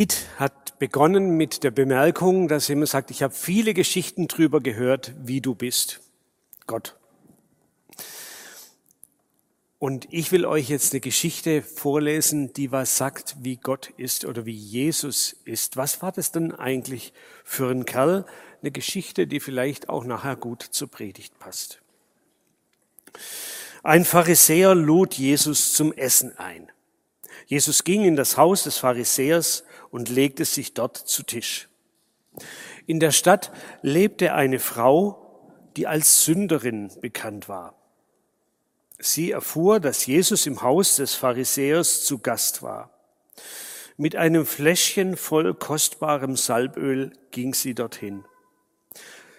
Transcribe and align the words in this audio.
Lied 0.00 0.16
hat 0.38 0.78
begonnen 0.78 1.36
mit 1.36 1.62
der 1.62 1.72
Bemerkung, 1.72 2.48
dass 2.48 2.68
jemand 2.68 2.88
sagt, 2.88 3.10
ich 3.10 3.22
habe 3.22 3.34
viele 3.34 3.74
Geschichten 3.74 4.28
drüber 4.28 4.62
gehört, 4.62 5.12
wie 5.20 5.42
du 5.42 5.54
bist, 5.54 6.00
Gott. 6.66 6.96
Und 9.78 10.08
ich 10.10 10.32
will 10.32 10.46
euch 10.46 10.70
jetzt 10.70 10.94
eine 10.94 11.00
Geschichte 11.00 11.60
vorlesen, 11.60 12.54
die 12.54 12.72
was 12.72 12.96
sagt, 12.96 13.36
wie 13.40 13.58
Gott 13.58 13.90
ist 13.98 14.24
oder 14.24 14.46
wie 14.46 14.54
Jesus 14.54 15.36
ist. 15.44 15.76
Was 15.76 16.00
war 16.00 16.12
das 16.12 16.32
denn 16.32 16.54
eigentlich 16.54 17.12
für 17.44 17.70
ein 17.70 17.84
Kerl? 17.84 18.24
Eine 18.62 18.70
Geschichte, 18.70 19.26
die 19.26 19.38
vielleicht 19.38 19.90
auch 19.90 20.06
nachher 20.06 20.36
gut 20.36 20.62
zur 20.62 20.88
Predigt 20.88 21.38
passt. 21.38 21.82
Ein 23.82 24.06
Pharisäer 24.06 24.74
lud 24.74 25.12
Jesus 25.12 25.74
zum 25.74 25.92
Essen 25.92 26.38
ein. 26.38 26.72
Jesus 27.44 27.84
ging 27.84 28.04
in 28.04 28.16
das 28.16 28.38
Haus 28.38 28.62
des 28.62 28.78
Pharisäers 28.78 29.64
und 29.90 30.08
legte 30.08 30.44
sich 30.44 30.74
dort 30.74 30.96
zu 30.96 31.22
Tisch. 31.22 31.68
In 32.86 33.00
der 33.00 33.12
Stadt 33.12 33.52
lebte 33.82 34.34
eine 34.34 34.58
Frau, 34.58 35.48
die 35.76 35.86
als 35.86 36.24
Sünderin 36.24 36.90
bekannt 37.00 37.48
war. 37.48 37.74
Sie 38.98 39.30
erfuhr, 39.30 39.80
dass 39.80 40.06
Jesus 40.06 40.46
im 40.46 40.62
Haus 40.62 40.96
des 40.96 41.14
Pharisäers 41.14 42.04
zu 42.04 42.18
Gast 42.18 42.62
war. 42.62 42.90
Mit 43.96 44.16
einem 44.16 44.46
Fläschchen 44.46 45.16
voll 45.16 45.54
kostbarem 45.54 46.36
Salböl 46.36 47.12
ging 47.30 47.54
sie 47.54 47.74
dorthin. 47.74 48.24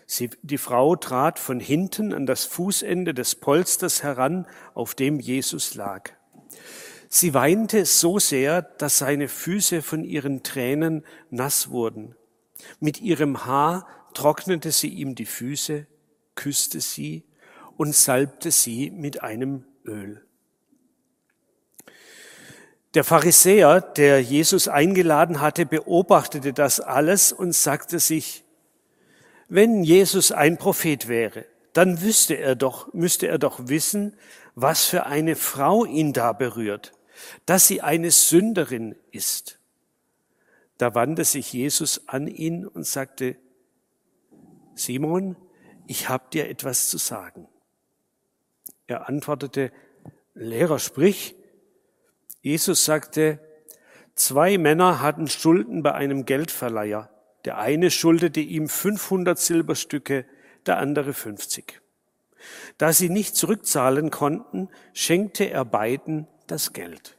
Sie, 0.06 0.30
die 0.42 0.58
Frau 0.58 0.96
trat 0.96 1.40
von 1.40 1.60
hinten 1.60 2.14
an 2.14 2.26
das 2.26 2.46
Fußende 2.46 3.14
des 3.14 3.36
Polsters 3.36 4.04
heran, 4.04 4.46
auf 4.74 4.94
dem 4.94 5.20
Jesus 5.20 5.76
lag. 5.76 6.12
Sie 7.14 7.34
weinte 7.34 7.84
so 7.84 8.20
sehr, 8.20 8.62
dass 8.62 9.00
seine 9.00 9.28
Füße 9.28 9.82
von 9.82 10.06
ihren 10.06 10.44
Tränen 10.44 11.04
nass 11.30 11.70
wurden. 11.70 12.16
Mit 12.80 13.02
ihrem 13.02 13.46
Haar 13.46 13.86
trocknete 14.14 14.72
sie 14.72 14.88
ihm 14.88 15.14
die 15.14 15.26
Füße, 15.26 15.88
küsste 16.36 16.80
sie 16.80 17.26
und 17.76 17.94
salbte 17.94 18.50
sie 18.50 18.92
mit 18.92 19.24
einem 19.24 19.66
Öl. 19.84 20.26
Der 22.94 23.04
Pharisäer, 23.04 23.82
der 23.82 24.22
Jesus 24.22 24.70
eingeladen 24.70 25.42
hatte, 25.42 25.66
beobachtete 25.66 26.54
das 26.54 26.80
alles 26.80 27.34
und 27.34 27.54
sagte 27.54 28.00
sich, 28.00 28.46
wenn 29.50 29.84
Jesus 29.84 30.32
ein 30.32 30.58
Prophet 30.58 31.10
wäre, 31.10 31.44
dann 31.74 32.02
wüsste 32.02 32.36
er 32.36 32.56
doch, 32.56 32.94
müsste 32.94 33.28
er 33.28 33.38
doch 33.38 33.60
wissen, 33.68 34.16
was 34.56 34.86
für 34.86 35.08
eine 35.08 35.36
Frau 35.36 35.84
ihn 35.84 36.14
da 36.14 36.32
berührt 36.32 36.94
dass 37.46 37.68
sie 37.68 37.82
eine 37.82 38.12
Sünderin 38.12 38.96
ist. 39.12 39.60
Da 40.78 40.96
wandte 40.96 41.26
sich 41.26 41.54
Jesus 41.54 42.08
an 42.08 42.28
ihn 42.28 42.66
und 42.66 42.86
sagte, 42.86 43.36
Simon, 44.76 45.36
ich 45.88 46.10
habe 46.10 46.26
dir 46.32 46.50
etwas 46.50 46.90
zu 46.90 46.98
sagen. 46.98 47.48
Er 48.88 49.08
antwortete, 49.08 49.72
Lehrer, 50.34 50.80
sprich. 50.80 51.36
Jesus 52.42 52.86
sagte, 52.86 53.40
zwei 54.16 54.58
Männer 54.58 55.02
hatten 55.02 55.28
Schulden 55.28 55.84
bei 55.84 55.94
einem 55.94 56.26
Geldverleiher. 56.26 57.10
Der 57.46 57.58
eine 57.58 57.92
schuldete 57.92 58.40
ihm 58.40 58.70
500 58.70 59.38
Silberstücke, 59.38 60.26
der 60.66 60.78
andere 60.78 61.14
50. 61.14 61.82
Da 62.78 62.94
sie 62.94 63.10
nicht 63.10 63.36
zurückzahlen 63.36 64.10
konnten, 64.10 64.70
schenkte 64.94 65.50
er 65.50 65.66
beiden 65.66 66.28
das 66.52 66.74
Geld. 66.74 67.18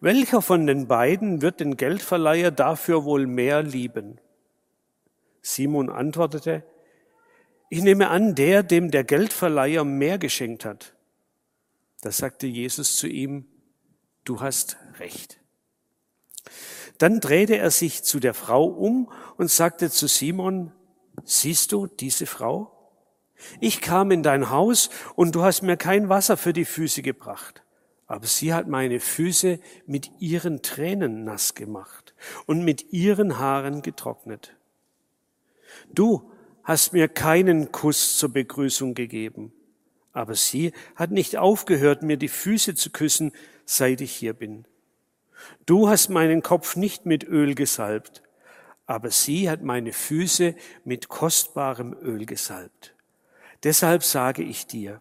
Welcher 0.00 0.42
von 0.42 0.66
den 0.66 0.86
beiden 0.86 1.40
wird 1.40 1.60
den 1.60 1.76
Geldverleiher 1.76 2.50
dafür 2.50 3.04
wohl 3.04 3.26
mehr 3.26 3.62
lieben? 3.62 4.20
Simon 5.40 5.88
antwortete, 5.88 6.62
ich 7.70 7.82
nehme 7.82 8.10
an, 8.10 8.34
der, 8.34 8.62
dem 8.62 8.90
der 8.90 9.04
Geldverleiher 9.04 9.84
mehr 9.84 10.18
geschenkt 10.18 10.66
hat. 10.66 10.94
Da 12.02 12.12
sagte 12.12 12.46
Jesus 12.46 12.96
zu 12.96 13.06
ihm, 13.06 13.46
du 14.24 14.40
hast 14.40 14.76
recht. 14.98 15.40
Dann 16.98 17.20
drehte 17.20 17.56
er 17.56 17.70
sich 17.70 18.02
zu 18.02 18.20
der 18.20 18.34
Frau 18.34 18.66
um 18.66 19.10
und 19.38 19.50
sagte 19.50 19.90
zu 19.90 20.06
Simon, 20.06 20.72
siehst 21.24 21.72
du 21.72 21.86
diese 21.86 22.26
Frau? 22.26 22.70
Ich 23.60 23.80
kam 23.80 24.10
in 24.10 24.22
dein 24.22 24.50
Haus 24.50 24.90
und 25.16 25.34
du 25.34 25.42
hast 25.42 25.62
mir 25.62 25.78
kein 25.78 26.10
Wasser 26.10 26.36
für 26.36 26.52
die 26.52 26.66
Füße 26.66 27.00
gebracht 27.00 27.61
aber 28.12 28.26
sie 28.26 28.52
hat 28.52 28.68
meine 28.68 29.00
Füße 29.00 29.58
mit 29.86 30.10
ihren 30.18 30.60
Tränen 30.60 31.24
nass 31.24 31.54
gemacht 31.54 32.14
und 32.44 32.62
mit 32.62 32.92
ihren 32.92 33.38
Haaren 33.38 33.80
getrocknet. 33.80 34.54
Du 35.94 36.30
hast 36.62 36.92
mir 36.92 37.08
keinen 37.08 37.72
Kuss 37.72 38.18
zur 38.18 38.28
Begrüßung 38.28 38.92
gegeben, 38.92 39.50
aber 40.12 40.34
sie 40.34 40.72
hat 40.94 41.10
nicht 41.10 41.38
aufgehört, 41.38 42.02
mir 42.02 42.18
die 42.18 42.28
Füße 42.28 42.74
zu 42.74 42.90
küssen, 42.90 43.32
seit 43.64 44.02
ich 44.02 44.12
hier 44.12 44.34
bin. 44.34 44.66
Du 45.64 45.88
hast 45.88 46.10
meinen 46.10 46.42
Kopf 46.42 46.76
nicht 46.76 47.06
mit 47.06 47.24
Öl 47.24 47.54
gesalbt, 47.54 48.22
aber 48.84 49.10
sie 49.10 49.48
hat 49.48 49.62
meine 49.62 49.94
Füße 49.94 50.54
mit 50.84 51.08
kostbarem 51.08 51.96
Öl 52.02 52.26
gesalbt. 52.26 52.94
Deshalb 53.62 54.04
sage 54.04 54.42
ich 54.42 54.66
dir, 54.66 55.00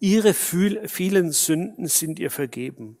Ihre 0.00 0.34
vielen 0.34 1.32
Sünden 1.32 1.86
sind 1.86 2.18
ihr 2.18 2.30
vergeben. 2.30 2.98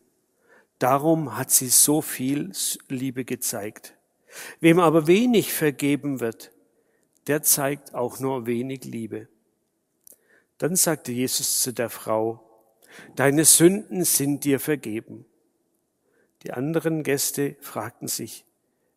Darum 0.78 1.36
hat 1.36 1.50
sie 1.50 1.68
so 1.68 2.02
viel 2.02 2.52
Liebe 2.88 3.24
gezeigt. 3.24 3.94
Wem 4.60 4.80
aber 4.80 5.06
wenig 5.06 5.52
vergeben 5.52 6.20
wird, 6.20 6.50
der 7.26 7.42
zeigt 7.42 7.94
auch 7.94 8.18
nur 8.18 8.46
wenig 8.46 8.84
Liebe. 8.84 9.28
Dann 10.58 10.76
sagte 10.76 11.12
Jesus 11.12 11.62
zu 11.62 11.72
der 11.72 11.90
Frau, 11.90 12.40
deine 13.16 13.44
Sünden 13.44 14.04
sind 14.04 14.44
dir 14.44 14.60
vergeben. 14.60 15.24
Die 16.42 16.52
anderen 16.52 17.02
Gäste 17.02 17.56
fragten 17.60 18.08
sich, 18.08 18.44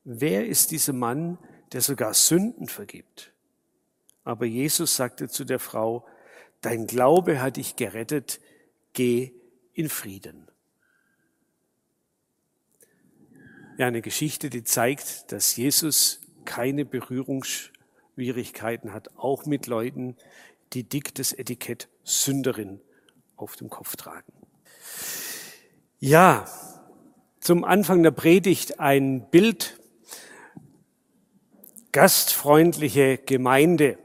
wer 0.03 0.45
ist 0.45 0.71
dieser 0.71 0.93
Mann, 0.93 1.37
der 1.71 1.81
sogar 1.81 2.13
Sünden 2.13 2.67
vergibt? 2.67 3.31
Aber 4.23 4.45
Jesus 4.45 4.95
sagte 4.97 5.29
zu 5.29 5.45
der 5.45 5.59
Frau, 5.59 6.05
dein 6.61 6.87
Glaube 6.87 7.41
hat 7.41 7.57
dich 7.57 7.75
gerettet, 7.75 8.39
geh 8.93 9.33
in 9.73 9.89
Frieden. 9.89 10.47
Ja, 13.77 13.87
eine 13.87 14.01
Geschichte, 14.01 14.49
die 14.49 14.63
zeigt, 14.63 15.31
dass 15.31 15.55
Jesus 15.55 16.21
keine 16.45 16.83
Berührungsschwierigkeiten 16.83 18.91
hat, 18.93 19.15
auch 19.17 19.45
mit 19.45 19.67
Leuten, 19.67 20.17
die 20.73 20.83
dick 20.83 21.13
das 21.13 21.33
Etikett 21.33 21.87
Sünderin 22.03 22.81
auf 23.35 23.55
dem 23.55 23.69
Kopf 23.69 23.95
tragen. 23.95 24.33
Ja, 25.99 26.47
zum 27.39 27.63
Anfang 27.63 28.03
der 28.03 28.11
Predigt 28.11 28.79
ein 28.79 29.29
Bild. 29.29 29.79
Gastfreundliche 31.91 33.17
Gemeinde. 33.17 33.97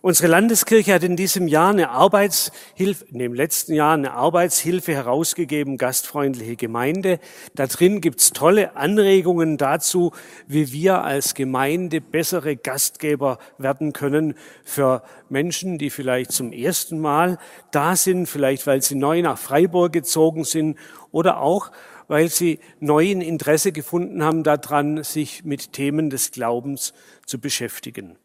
Unsere 0.00 0.28
Landeskirche 0.28 0.94
hat 0.94 1.04
in 1.04 1.16
diesem 1.16 1.46
Jahr 1.46 1.70
eine 1.70 1.90
Arbeitshilfe, 1.90 3.04
in 3.06 3.18
dem 3.18 3.34
letzten 3.34 3.72
Jahr 3.72 3.94
eine 3.94 4.12
Arbeitshilfe 4.12 4.92
herausgegeben, 4.92 5.78
gastfreundliche 5.78 6.56
Gemeinde. 6.56 7.20
Da 7.54 7.66
drin 7.66 8.00
gibt's 8.00 8.32
tolle 8.32 8.76
Anregungen 8.76 9.58
dazu, 9.58 10.12
wie 10.46 10.72
wir 10.72 11.02
als 11.02 11.34
Gemeinde 11.34 12.00
bessere 12.00 12.56
Gastgeber 12.56 13.38
werden 13.58 13.92
können 13.92 14.34
für 14.64 15.02
Menschen, 15.28 15.78
die 15.78 15.90
vielleicht 15.90 16.32
zum 16.32 16.52
ersten 16.52 16.98
Mal 16.98 17.38
da 17.70 17.94
sind, 17.94 18.26
vielleicht 18.26 18.66
weil 18.66 18.82
sie 18.82 18.96
neu 18.96 19.22
nach 19.22 19.38
Freiburg 19.38 19.92
gezogen 19.92 20.44
sind 20.44 20.78
oder 21.12 21.40
auch 21.40 21.70
weil 22.08 22.28
sie 22.28 22.60
neuen 22.80 23.20
Interesse 23.20 23.72
gefunden 23.72 24.22
haben 24.22 24.42
daran, 24.42 25.02
sich 25.02 25.44
mit 25.44 25.72
Themen 25.72 26.10
des 26.10 26.30
Glaubens 26.30 26.92
zu 27.24 27.40
beschäftigen. 27.40 28.16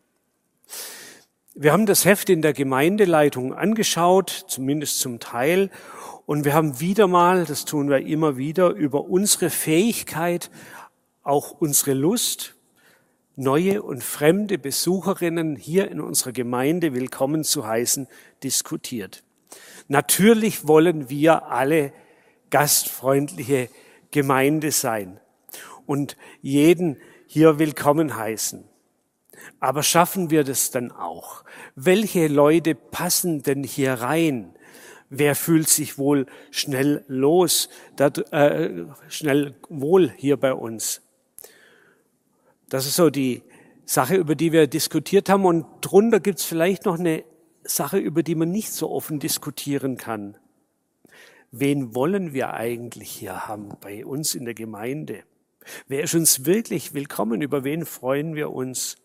Wir 1.54 1.74
haben 1.74 1.86
das 1.86 2.06
Heft 2.06 2.30
in 2.30 2.42
der 2.42 2.54
Gemeindeleitung 2.54 3.54
angeschaut, 3.54 4.46
zumindest 4.48 5.02
zum 5.02 5.20
Teil, 5.20 5.70
und 6.26 6.46
wir 6.46 6.54
haben 6.54 6.80
wieder 6.80 7.08
mal, 7.08 7.44
das 7.44 7.66
tun 7.66 7.90
wir 7.90 7.98
immer 7.98 8.38
wieder, 8.38 8.70
über 8.70 9.04
unsere 9.04 9.50
Fähigkeit, 9.50 10.50
auch 11.24 11.52
unsere 11.52 11.94
Lust, 11.94 12.56
neue 13.36 13.84
und 13.84 14.02
fremde 14.02 14.58
Besucherinnen 14.58 15.58
hier 15.58 15.92
in 15.92 16.00
unserer 16.00 16.32
Gemeinde 16.32 16.94
willkommen 16.94 17.44
zu 17.44 17.68
heißen, 17.68 18.08
diskutiert. 18.44 19.22
Natürlich 19.90 20.70
wollen 20.70 21.10
wir 21.10 21.48
alle 21.48 21.92
gastfreundliche 22.50 23.68
Gemeinde 24.12 24.72
sein 24.72 25.20
und 25.86 26.16
jeden 26.42 26.96
hier 27.28 27.60
willkommen 27.60 28.16
heißen. 28.16 28.71
Aber 29.60 29.84
schaffen 29.84 30.30
wir 30.30 30.44
das 30.44 30.72
dann 30.72 30.92
auch? 30.92 31.44
Welche 31.76 32.28
Leute 32.28 32.76
passen 32.76 33.44
denn 33.44 33.64
hier 33.64 33.94
rein? 33.94 34.54
Wer 35.10 35.36
fühlt 35.36 35.68
sich 35.68 35.98
wohl 35.98 36.26
schnell 36.52 37.04
los, 37.08 37.70
dat, 37.98 38.32
äh, 38.32 38.86
schnell 39.10 39.56
wohl 39.70 40.10
hier 40.16 40.38
bei 40.38 40.54
uns? 40.54 41.02
Das 42.70 42.86
ist 42.86 42.96
so 42.96 43.10
die 43.10 43.44
Sache, 43.86 44.16
über 44.16 44.36
die 44.36 44.54
wir 44.54 44.68
diskutiert 44.68 45.28
haben. 45.28 45.46
Und 45.46 45.66
drunter 45.82 46.22
gibt 46.22 46.40
es 46.40 46.46
vielleicht 46.46 46.86
noch 46.86 46.98
eine 46.98 47.26
Sache, 47.64 47.98
über 47.98 48.24
die 48.24 48.36
man 48.36 48.52
nicht 48.52 48.72
so 48.72 48.90
offen 48.90 49.20
diskutieren 49.20 49.98
kann. 49.98 50.38
Wen 51.52 51.94
wollen 51.94 52.34
wir 52.34 52.54
eigentlich 52.54 53.12
hier 53.12 53.50
haben 53.50 53.74
bei 53.82 54.06
uns 54.06 54.36
in 54.36 54.46
der 54.46 54.54
Gemeinde? 54.54 55.24
Wer 55.88 56.04
ist 56.04 56.16
uns 56.16 56.46
wirklich 56.46 56.94
willkommen? 56.94 57.42
Über 57.42 57.66
wen 57.66 57.86
freuen 57.86 58.36
wir 58.36 58.52
uns? 58.52 58.96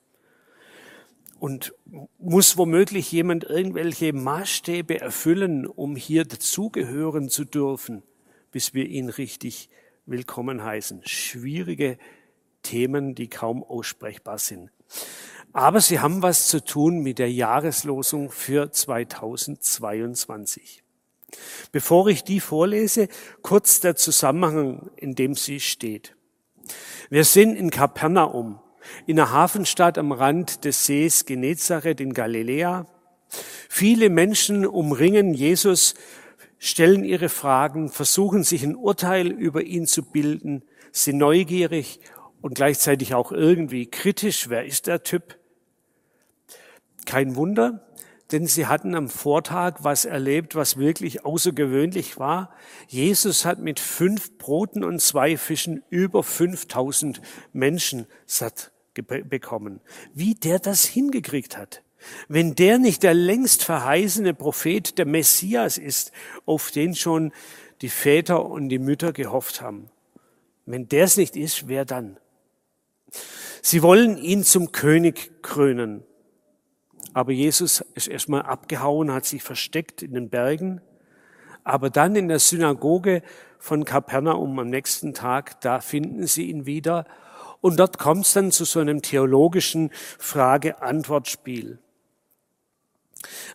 Und 1.47 1.75
muss 2.19 2.57
womöglich 2.57 3.13
jemand 3.13 3.45
irgendwelche 3.45 4.13
Maßstäbe 4.13 5.01
erfüllen, 5.01 5.65
um 5.65 5.95
hier 5.95 6.25
dazugehören 6.25 7.29
zu 7.29 7.45
dürfen, 7.45 8.03
bis 8.51 8.75
wir 8.75 8.87
ihn 8.87 9.09
richtig 9.09 9.71
willkommen 10.07 10.65
heißen? 10.65 11.03
Schwierige 11.05 11.99
Themen, 12.63 13.15
die 13.15 13.29
kaum 13.29 13.63
aussprechbar 13.63 14.41
sind. 14.41 14.73
Aber 15.53 15.81
sie 15.81 16.01
haben 16.01 16.21
was 16.21 16.49
zu 16.49 16.65
tun 16.65 16.99
mit 16.99 17.21
der 17.21 17.31
Jahreslosung 17.31 18.33
für 18.33 18.73
2022. 18.73 20.83
Bevor 21.71 22.09
ich 22.09 22.25
die 22.25 22.41
vorlese, 22.41 23.07
kurz 23.43 23.79
der 23.79 23.95
Zusammenhang, 23.95 24.91
in 24.97 25.15
dem 25.15 25.37
sie 25.37 25.61
steht. 25.61 26.17
Wir 27.09 27.23
sind 27.23 27.55
in 27.55 27.71
Kapernaum, 27.71 28.59
in 29.07 29.19
einer 29.19 29.31
Hafenstadt 29.31 29.99
am 29.99 30.13
Rand 30.13 30.65
des 30.65 30.87
Sees 30.87 31.25
Genezareth 31.27 32.01
in 32.01 32.13
Galiläa. 32.13 32.87
Viele 33.69 34.11
Menschen 34.11 34.67
umringen 34.67 35.35
Jesus, 35.35 35.95
stellen 36.59 37.05
ihre 37.05 37.29
Fragen, 37.29 37.89
versuchen 37.89 38.45
sich 38.45 38.63
ein 38.63 38.77
Urteil 38.77 39.29
über 39.29 39.63
ihn 39.63 39.87
zu 39.87 40.03
bilden, 40.03 40.63
sind 40.93 41.19
neugierig 41.19 42.01
und 42.41 42.55
gleichzeitig 42.55 43.15
auch 43.15 43.33
irgendwie 43.33 43.87
kritisch. 43.87 44.49
Wer 44.49 44.65
ist 44.65 44.87
der 44.87 45.03
Typ? 45.03 45.39
Kein 47.05 47.37
Wunder, 47.37 47.87
denn 48.33 48.47
sie 48.47 48.67
hatten 48.67 48.95
am 48.95 49.09
Vortag 49.09 49.79
was 49.81 50.05
erlebt, 50.05 50.55
was 50.55 50.79
wirklich 50.79 51.25
außergewöhnlich 51.25 52.19
war. 52.19 52.51
Jesus 52.89 53.45
hat 53.45 53.59
mit 53.59 53.79
fünf 53.79 54.39
Broten 54.39 54.83
und 54.83 55.01
zwei 55.01 55.37
Fischen 55.37 55.83
über 55.91 56.23
5000 56.23 57.21
Menschen 57.53 58.07
satt 58.27 58.73
bekommen. 59.03 59.81
Wie 60.15 60.35
der 60.35 60.59
das 60.59 60.85
hingekriegt 60.85 61.57
hat. 61.57 61.83
Wenn 62.29 62.55
der 62.55 62.79
nicht 62.79 63.03
der 63.03 63.15
längst 63.15 63.65
verheißene 63.65 64.35
Prophet, 64.35 64.99
der 64.99 65.07
Messias 65.07 65.79
ist, 65.79 66.13
auf 66.45 66.71
den 66.71 66.95
schon 66.95 67.33
die 67.83 67.89
Väter 67.89 68.45
und 68.45 68.69
die 68.69 68.79
Mütter 68.79 69.13
gehofft 69.13 69.61
haben. 69.61 69.91
Wenn 70.67 70.89
der 70.89 71.05
es 71.05 71.17
nicht 71.17 71.37
ist, 71.37 71.69
wer 71.69 71.85
dann? 71.85 72.19
Sie 73.63 73.83
wollen 73.83 74.17
ihn 74.19 74.45
zum 74.45 74.73
König 74.73 75.43
krönen. 75.43 76.05
Aber 77.13 77.33
Jesus 77.33 77.81
ist 77.95 78.09
erstmal 78.09 78.43
abgehauen, 78.43 79.13
hat 79.13 79.25
sich 79.25 79.43
versteckt 79.43 80.03
in 80.03 80.15
den 80.15 80.29
Bergen. 80.29 80.81
Aber 81.65 81.91
dann 81.91 82.15
in 82.15 82.29
der 82.29 82.39
Synagoge 82.39 83.23
von 83.59 83.85
Kapernaum 83.85 84.59
am 84.59 84.69
nächsten 84.69 85.15
Tag, 85.15 85.61
da 85.63 85.81
finden 85.81 86.27
sie 86.27 86.51
ihn 86.51 86.67
wieder. 86.67 87.07
Und 87.67 87.81
dort 87.81 87.99
kommt 87.99 88.25
es 88.27 88.33
dann 88.33 88.53
zu 88.53 88.65
so 88.65 88.79
einem 88.79 89.03
theologischen 89.03 89.91
Frage-Antwort-Spiel. 90.21 91.81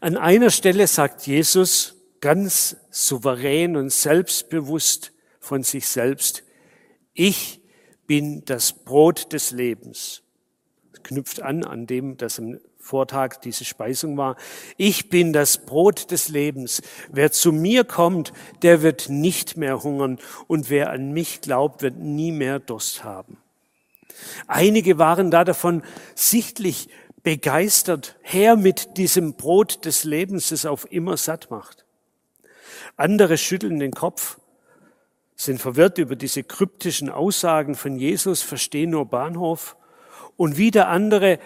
An 0.01 0.17
einer 0.17 0.49
Stelle 0.49 0.85
sagt 0.87 1.25
Jesus 1.27 1.95
ganz 2.19 2.75
souverän 2.89 3.77
und 3.77 3.89
selbstbewusst 3.89 5.13
von 5.39 5.63
sich 5.63 5.87
selbst, 5.87 6.43
ich 7.13 7.61
bin 8.05 8.43
das 8.43 8.73
Brot 8.73 9.31
des 9.31 9.51
Lebens. 9.51 10.23
Das 10.91 11.03
knüpft 11.03 11.41
an 11.41 11.63
an 11.63 11.87
dem, 11.87 12.17
das 12.17 12.37
im 12.37 12.59
Vortag 12.79 13.37
diese 13.37 13.63
Speisung 13.63 14.17
war. 14.17 14.35
Ich 14.75 15.09
bin 15.09 15.31
das 15.31 15.65
Brot 15.65 16.11
des 16.11 16.27
Lebens. 16.27 16.81
Wer 17.09 17.31
zu 17.31 17.53
mir 17.53 17.85
kommt, 17.85 18.33
der 18.61 18.81
wird 18.81 19.07
nicht 19.07 19.55
mehr 19.55 19.83
hungern 19.83 20.19
und 20.47 20.69
wer 20.69 20.89
an 20.89 21.13
mich 21.13 21.39
glaubt, 21.39 21.81
wird 21.81 21.95
nie 21.97 22.33
mehr 22.33 22.59
Durst 22.59 23.05
haben. 23.05 23.40
Einige 24.47 24.97
waren 24.97 25.31
da 25.31 25.43
davon 25.43 25.83
sichtlich 26.15 26.89
begeistert, 27.23 28.17
her 28.21 28.55
mit 28.55 28.97
diesem 28.97 29.35
Brot 29.35 29.85
des 29.85 30.03
Lebens, 30.03 30.49
das 30.49 30.65
auf 30.65 30.91
immer 30.91 31.17
satt 31.17 31.51
macht. 31.51 31.85
Andere 32.97 33.37
schütteln 33.37 33.79
den 33.79 33.91
Kopf, 33.91 34.39
sind 35.35 35.59
verwirrt 35.59 35.97
über 35.97 36.15
diese 36.15 36.43
kryptischen 36.43 37.09
Aussagen 37.09 37.75
von 37.75 37.95
Jesus, 37.95 38.41
verstehen 38.41 38.91
nur 38.91 39.05
Bahnhof. 39.05 39.75
Und 40.37 40.57
wieder 40.57 40.87
andere 40.87 41.39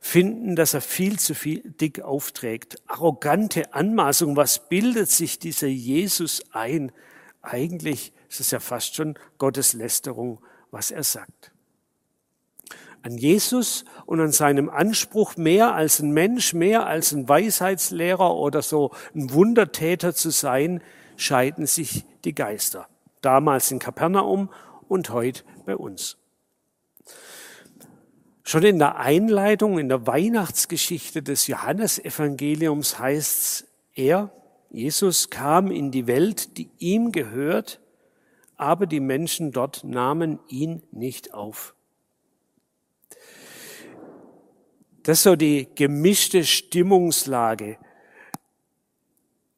finden, 0.00 0.54
dass 0.54 0.74
er 0.74 0.80
viel 0.80 1.18
zu 1.18 1.34
viel 1.34 1.62
dick 1.64 2.00
aufträgt. 2.00 2.76
Arrogante 2.86 3.74
Anmaßung. 3.74 4.36
Was 4.36 4.68
bildet 4.68 5.10
sich 5.10 5.38
dieser 5.38 5.66
Jesus 5.66 6.42
ein? 6.52 6.92
Eigentlich 7.42 8.12
ist 8.28 8.40
es 8.40 8.50
ja 8.50 8.60
fast 8.60 8.94
schon 8.94 9.18
Gotteslästerung, 9.38 10.40
was 10.70 10.90
er 10.90 11.02
sagt. 11.02 11.52
An 13.02 13.16
Jesus 13.16 13.84
und 14.06 14.20
an 14.20 14.32
seinem 14.32 14.68
Anspruch, 14.68 15.36
mehr 15.36 15.74
als 15.74 16.00
ein 16.00 16.10
Mensch, 16.12 16.52
mehr 16.52 16.86
als 16.86 17.12
ein 17.12 17.28
Weisheitslehrer 17.28 18.34
oder 18.34 18.62
so 18.62 18.90
ein 19.14 19.32
Wundertäter 19.32 20.14
zu 20.14 20.30
sein, 20.30 20.82
scheiden 21.16 21.66
sich 21.66 22.04
die 22.24 22.34
Geister. 22.34 22.88
Damals 23.20 23.70
in 23.70 23.78
Kapernaum 23.78 24.50
und 24.88 25.10
heute 25.10 25.42
bei 25.64 25.76
uns. 25.76 26.16
Schon 28.42 28.62
in 28.62 28.78
der 28.78 28.96
Einleitung, 28.96 29.78
in 29.78 29.90
der 29.90 30.06
Weihnachtsgeschichte 30.06 31.22
des 31.22 31.46
Johannesevangeliums 31.48 32.98
heißt 32.98 33.42
es, 33.42 33.66
er, 33.94 34.30
Jesus, 34.70 35.28
kam 35.28 35.70
in 35.70 35.90
die 35.90 36.06
Welt, 36.06 36.56
die 36.56 36.70
ihm 36.78 37.12
gehört, 37.12 37.80
aber 38.56 38.86
die 38.86 39.00
Menschen 39.00 39.52
dort 39.52 39.84
nahmen 39.84 40.38
ihn 40.48 40.82
nicht 40.92 41.34
auf. 41.34 41.74
Das 45.08 45.20
ist 45.20 45.22
so 45.22 45.36
die 45.36 45.66
gemischte 45.74 46.44
Stimmungslage, 46.44 47.78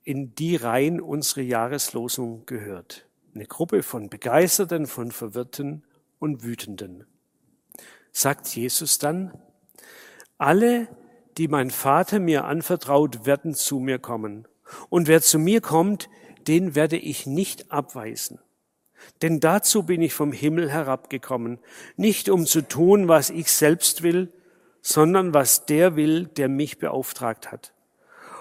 in 0.05 0.33
die 0.37 0.55
rein 0.55 1.01
unsere 1.01 1.43
Jahreslosung 1.43 2.47
gehört. 2.47 3.09
Eine 3.35 3.47
Gruppe 3.47 3.83
von 3.83 4.09
Begeisterten, 4.09 4.87
von 4.87 5.11
Verwirrten 5.11 5.83
und 6.21 6.45
Wütenden 6.45 7.05
sagt 8.13 8.47
Jesus 8.55 8.99
dann, 8.99 9.33
alle, 10.39 10.87
die 11.37 11.49
mein 11.49 11.71
Vater 11.71 12.21
mir 12.21 12.45
anvertraut, 12.45 13.27
werden 13.27 13.57
zu 13.57 13.81
mir 13.81 13.99
kommen. 13.99 14.47
Und 14.89 15.09
wer 15.09 15.21
zu 15.21 15.41
mir 15.41 15.61
kommt, 15.61 16.09
den 16.47 16.77
werde 16.77 16.97
ich 16.97 17.27
nicht 17.27 17.73
abweisen. 17.73 18.39
Denn 19.21 19.41
dazu 19.41 19.83
bin 19.83 20.01
ich 20.01 20.15
vom 20.15 20.31
Himmel 20.31 20.71
herabgekommen, 20.71 21.59
nicht 21.97 22.29
um 22.29 22.47
zu 22.47 22.63
tun, 22.63 23.09
was 23.09 23.31
ich 23.31 23.51
selbst 23.51 24.05
will, 24.05 24.33
sondern 24.83 25.35
was 25.35 25.67
der 25.67 25.97
will, 25.97 26.27
der 26.27 26.49
mich 26.49 26.79
beauftragt 26.79 27.53
hat. 27.53 27.73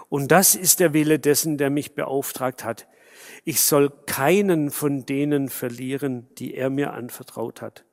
Und 0.10 0.32
das 0.32 0.56
ist 0.56 0.80
der 0.80 0.94
Wille 0.94 1.20
dessen, 1.20 1.58
der 1.58 1.70
mich 1.70 1.94
beauftragt 1.94 2.64
hat. 2.64 2.88
Ich 3.44 3.62
soll 3.62 3.92
keinen 4.06 4.72
von 4.72 5.06
denen 5.06 5.50
verlieren, 5.50 6.28
die 6.38 6.56
er 6.56 6.70
mir 6.70 6.94
anvertraut 6.94 7.62
hat. 7.62 7.86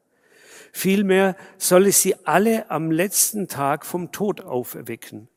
Vielmehr 0.72 1.36
soll 1.58 1.86
ich 1.86 1.98
sie 1.98 2.14
alle 2.24 2.70
am 2.70 2.90
letzten 2.90 3.48
Tag 3.48 3.86
vom 3.86 4.12
Tod 4.12 4.42
auferwecken. 4.42 5.28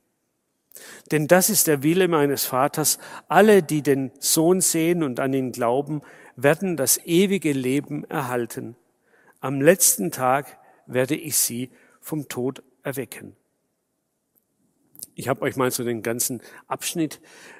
Denn 1.12 1.28
das 1.28 1.50
ist 1.50 1.68
der 1.68 1.84
Wille 1.84 2.08
meines 2.08 2.46
Vaters. 2.46 3.00
Alle, 3.28 3.64
die 3.64 3.82
den 3.82 4.12
Sohn 4.20 4.62
sehen 4.62 5.04
und 5.04 5.20
an 5.20 5.34
ihn 5.34 5.52
glauben, 5.52 6.02
werden 6.36 6.78
das 6.78 6.98
ewige 7.06 7.52
Leben 7.52 8.04
erhalten. 8.06 8.76
Am 9.42 9.62
letzten 9.62 10.12
Tag 10.12 10.60
werde 10.86 11.16
ich 11.16 11.38
sie 11.38 11.70
vom 12.02 12.28
Tod 12.30 12.64
erwecken. 12.84 13.36
Ich 15.16 15.28
habe 15.28 15.42
euch 15.42 15.56
mal 15.56 15.72
so 15.72 15.84
den 15.84 16.02
ganzen 16.02 16.42
Abschnitt 16.68 17.20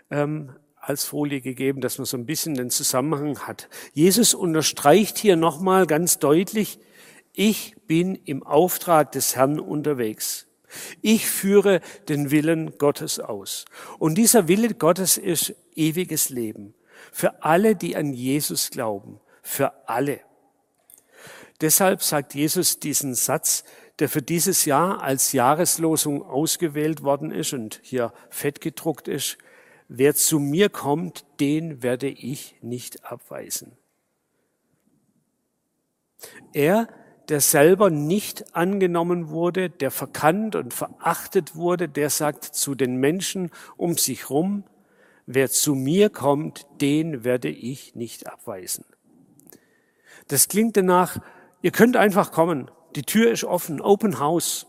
ähm, 0.10 0.56
als 0.76 1.06
Folie 1.06 1.42
gegeben, 1.42 1.82
dass 1.82 1.98
man 1.98 2.06
so 2.06 2.18
ein 2.18 2.26
bisschen 2.26 2.56
den 2.56 2.70
Zusammenhang 2.70 3.40
hat. 3.40 3.70
Jesus 3.94 4.34
unterstreicht 4.34 5.18
hier 5.18 5.36
nochmal 5.36 5.86
ganz 5.86 6.20
deutlich, 6.20 6.80
ich 7.34 7.76
bin 7.88 8.16
im 8.16 8.44
Auftrag 8.44 9.12
des 9.12 9.36
Herrn 9.36 9.60
unterwegs. 9.60 10.48
Ich 11.02 11.28
führe 11.28 11.82
den 12.08 12.32
Willen 12.32 12.78
Gottes 12.78 13.20
aus. 13.20 13.66
Und 13.98 14.16
dieser 14.16 14.48
Wille 14.48 14.74
Gottes 14.74 15.18
ist 15.18 15.56
ewiges 15.76 16.30
Leben. 16.30 16.74
Für 17.12 17.44
alle, 17.44 17.76
die 17.76 17.96
an 17.96 18.14
Jesus 18.14 18.70
glauben. 18.70 19.20
Für 19.42 19.88
alle. 19.88 20.20
Deshalb 21.62 22.04
sagt 22.04 22.36
Jesus 22.36 22.80
diesen 22.80 23.16
Satz, 23.16 23.64
der 24.00 24.10
für 24.10 24.22
dieses 24.22 24.66
Jahr 24.66 25.02
als 25.02 25.34
Jahreslosung 25.34 26.24
ausgewählt 26.24 27.04
worden 27.04 27.32
ist 27.32 27.54
und 27.54 27.80
hier 27.84 28.14
fett 28.30 28.62
gedruckt 28.62 29.08
ist. 29.08 29.38
Wer 29.88 30.16
zu 30.16 30.40
mir 30.40 30.70
kommt, 30.70 31.26
den 31.40 31.84
werde 31.84 32.08
ich 32.08 32.56
nicht 32.62 33.06
abweisen. 33.06 33.78
Er 36.54 36.88
der 37.30 37.42
selber 37.42 37.92
nicht 37.92 38.56
angenommen 38.56 39.30
wurde, 39.30 39.70
der 39.70 39.92
verkannt 39.92 40.56
und 40.56 40.74
verachtet 40.74 41.56
wurde, 41.56 41.88
der 41.88 42.10
sagt 42.10 42.44
zu 42.44 42.74
den 42.74 42.98
Menschen 42.98 43.52
um 43.78 43.98
sich 43.98 44.32
rum, 44.32 44.64
wer 45.28 45.50
zu 45.50 45.76
mir 45.76 46.10
kommt, 46.10 46.66
den 46.82 47.24
werde 47.24 47.50
ich 47.50 47.94
nicht 47.94 48.28
abweisen. 48.28 48.84
Das 50.28 50.48
klingt 50.48 50.76
danach, 50.76 51.20
ihr 51.62 51.72
könnt 51.72 51.98
einfach 51.98 52.32
kommen, 52.32 52.72
die 52.96 53.04
Tür 53.04 53.32
ist 53.32 53.44
offen, 53.44 53.82
Open 53.82 54.20
House, 54.20 54.68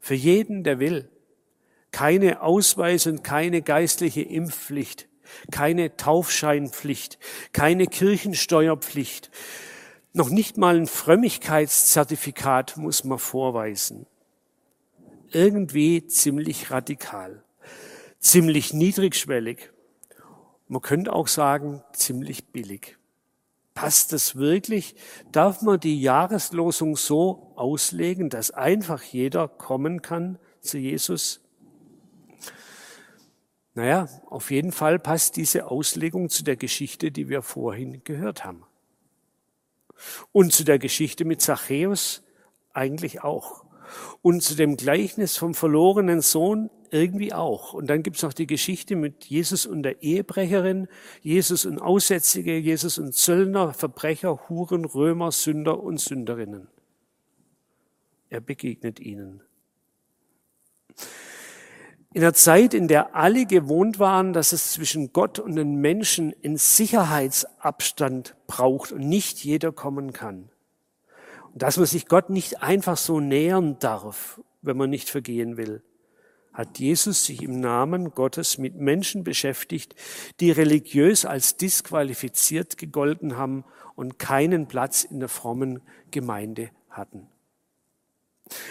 für 0.00 0.14
jeden, 0.14 0.64
der 0.64 0.78
will. 0.78 1.10
Keine 1.90 2.42
Ausweis 2.42 3.06
und 3.06 3.24
keine 3.24 3.62
geistliche 3.62 4.22
Impfpflicht, 4.22 5.08
keine 5.50 5.96
Taufscheinpflicht, 5.96 7.18
keine 7.52 7.86
Kirchensteuerpflicht, 7.86 9.30
noch 10.12 10.30
nicht 10.30 10.56
mal 10.56 10.76
ein 10.76 10.86
Frömmigkeitszertifikat 10.86 12.76
muss 12.76 13.04
man 13.04 13.18
vorweisen. 13.18 14.06
Irgendwie 15.30 16.06
ziemlich 16.06 16.70
radikal, 16.70 17.44
ziemlich 18.18 18.72
niedrigschwellig. 18.72 19.70
Man 20.66 20.82
könnte 20.82 21.12
auch 21.12 21.28
sagen, 21.28 21.82
ziemlich 21.92 22.46
billig. 22.46 22.98
Passt 23.78 24.12
das 24.12 24.34
wirklich? 24.34 24.96
Darf 25.30 25.62
man 25.62 25.78
die 25.78 26.02
Jahreslosung 26.02 26.96
so 26.96 27.52
auslegen, 27.54 28.28
dass 28.28 28.50
einfach 28.50 29.04
jeder 29.04 29.46
kommen 29.46 30.02
kann 30.02 30.40
zu 30.60 30.78
Jesus? 30.78 31.40
Naja, 33.74 34.08
auf 34.26 34.50
jeden 34.50 34.72
Fall 34.72 34.98
passt 34.98 35.36
diese 35.36 35.68
Auslegung 35.70 36.28
zu 36.28 36.42
der 36.42 36.56
Geschichte, 36.56 37.12
die 37.12 37.28
wir 37.28 37.40
vorhin 37.40 38.02
gehört 38.02 38.44
haben. 38.44 38.64
Und 40.32 40.52
zu 40.52 40.64
der 40.64 40.80
Geschichte 40.80 41.24
mit 41.24 41.40
Zachäus 41.40 42.24
eigentlich 42.72 43.22
auch. 43.22 43.64
Und 44.22 44.42
zu 44.42 44.56
dem 44.56 44.76
Gleichnis 44.76 45.36
vom 45.36 45.54
verlorenen 45.54 46.20
Sohn 46.20 46.68
irgendwie 46.90 47.32
auch. 47.32 47.72
Und 47.72 47.88
dann 47.88 48.02
gibt's 48.02 48.22
noch 48.22 48.32
die 48.32 48.46
Geschichte 48.46 48.96
mit 48.96 49.26
Jesus 49.26 49.66
und 49.66 49.82
der 49.82 50.02
Ehebrecherin, 50.02 50.88
Jesus 51.22 51.66
und 51.66 51.78
Aussätzige, 51.78 52.56
Jesus 52.56 52.98
und 52.98 53.14
Zöllner, 53.14 53.72
Verbrecher, 53.72 54.48
Huren, 54.48 54.84
Römer, 54.84 55.32
Sünder 55.32 55.82
und 55.82 56.00
Sünderinnen. 56.00 56.68
Er 58.30 58.40
begegnet 58.40 59.00
ihnen. 59.00 59.42
In 62.14 62.22
der 62.22 62.34
Zeit, 62.34 62.72
in 62.72 62.88
der 62.88 63.14
alle 63.14 63.44
gewohnt 63.46 63.98
waren, 63.98 64.32
dass 64.32 64.52
es 64.52 64.72
zwischen 64.72 65.12
Gott 65.12 65.38
und 65.38 65.56
den 65.56 65.76
Menschen 65.76 66.34
einen 66.42 66.56
Sicherheitsabstand 66.56 68.34
braucht 68.46 68.92
und 68.92 69.06
nicht 69.06 69.44
jeder 69.44 69.72
kommen 69.72 70.12
kann. 70.12 70.50
Und 71.52 71.62
dass 71.62 71.76
man 71.76 71.86
sich 71.86 72.08
Gott 72.08 72.30
nicht 72.30 72.62
einfach 72.62 72.96
so 72.96 73.20
nähern 73.20 73.78
darf, 73.78 74.40
wenn 74.62 74.76
man 74.76 74.90
nicht 74.90 75.10
vergehen 75.10 75.56
will, 75.56 75.82
hat 76.58 76.80
Jesus 76.80 77.24
sich 77.24 77.40
im 77.44 77.60
Namen 77.60 78.10
Gottes 78.10 78.58
mit 78.58 78.74
Menschen 78.74 79.22
beschäftigt, 79.22 79.94
die 80.40 80.50
religiös 80.50 81.24
als 81.24 81.56
disqualifiziert 81.56 82.76
gegolten 82.76 83.36
haben 83.36 83.64
und 83.94 84.18
keinen 84.18 84.66
Platz 84.66 85.04
in 85.04 85.20
der 85.20 85.28
frommen 85.28 85.82
Gemeinde 86.10 86.70
hatten. 86.90 87.28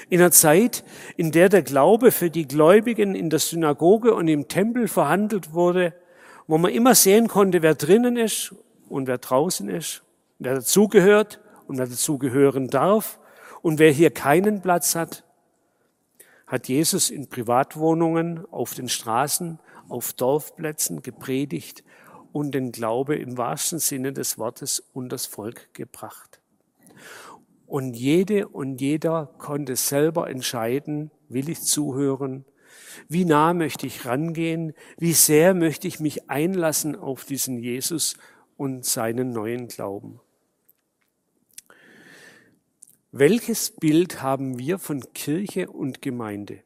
In 0.10 0.20
einer 0.20 0.32
Zeit, 0.32 0.84
in 1.16 1.32
der 1.32 1.48
der 1.48 1.62
Glaube 1.62 2.12
für 2.12 2.30
die 2.30 2.46
Gläubigen 2.46 3.16
in 3.16 3.30
der 3.30 3.40
Synagoge 3.40 4.14
und 4.14 4.28
im 4.28 4.50
Tempel 4.50 4.90
verhandelt 4.90 5.54
wurde, 5.54 5.94
wo 6.46 6.58
man 6.58 6.74
immer 6.74 6.94
sehen 6.94 7.30
konnte, 7.30 7.62
wer 7.62 7.76
drinnen 7.76 8.18
ist 8.18 8.54
und 8.90 9.08
wer 9.08 9.18
draußen 9.18 9.70
ist, 9.70 10.04
wer 10.40 10.56
dazugehört 10.56 11.40
und 11.68 11.78
wer 11.78 11.88
dazugehören 11.88 12.68
darf 12.68 13.18
und 13.62 13.80
wer 13.80 13.92
hier 13.92 14.12
keinen 14.12 14.62
Platz 14.62 14.94
hat, 14.96 15.24
hat 16.48 16.70
Jesus 16.70 17.10
in 17.10 17.28
Privatwohnungen, 17.28 18.46
auf 18.52 18.74
den 18.74 18.90
Straßen, 18.90 19.60
auf 19.90 20.14
Dorfplätzen 20.14 21.02
gepredigt 21.02 21.84
und 22.32 22.54
den 22.54 22.72
Glaube 22.72 23.16
im 23.16 23.38
wahrsten 23.38 23.80
Sinne 23.80 24.14
des 24.14 24.38
Wortes 24.38 24.80
und 24.94 25.10
das 25.10 25.26
Volk 25.26 25.74
gebracht. 25.74 26.40
Und 27.66 27.96
jede 27.96 28.48
und 28.48 28.80
jeder 28.80 29.34
konnte 29.38 29.76
selber 29.76 30.30
entscheiden, 30.30 31.12
will 31.28 31.50
ich 31.50 31.62
zuhören, 31.62 32.46
wie 33.10 33.26
nah 33.26 33.54
möchte 33.54 33.86
ich 33.86 34.06
rangehen, 34.06 34.74
wie 34.98 35.14
sehr 35.14 35.54
möchte 35.54 35.88
ich 35.88 36.00
mich 36.00 36.30
einlassen 36.30 36.96
auf 36.96 37.26
diesen 37.26 37.60
Jesus 37.60 38.16
und 38.56 38.86
seinen 38.86 39.32
neuen 39.32 39.68
Glauben. 39.68 40.22
Welches 43.20 43.72
Bild 43.72 44.22
haben 44.22 44.60
wir 44.60 44.78
von 44.78 45.02
Kirche 45.16 45.72
und 45.72 46.04
Gemeinde? 46.04 46.60